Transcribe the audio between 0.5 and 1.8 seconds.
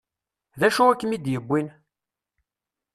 D acu i kem-id-yewwin?